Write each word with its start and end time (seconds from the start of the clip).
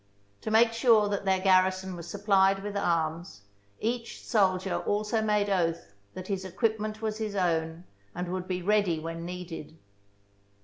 To 0.41 0.49
make 0.49 0.73
sure 0.73 1.07
that 1.09 1.25
their 1.25 1.39
garrison 1.39 1.95
was 1.95 2.07
supplied 2.09 2.63
with 2.63 2.75
arms, 2.75 3.41
each 3.79 4.25
soldier 4.25 4.79
also 4.79 5.21
made 5.21 5.47
oath 5.47 5.93
that 6.15 6.27
his 6.27 6.43
equipment 6.43 7.03
was 7.03 7.19
his 7.19 7.35
own 7.35 7.83
and 8.15 8.27
would 8.29 8.47
be 8.47 8.63
ready 8.63 8.99
when 8.99 9.25
needed. 9.27 9.77